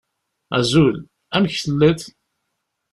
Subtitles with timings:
[0.57, 0.97] Azul.
[1.35, 1.99] Amek telliḍ?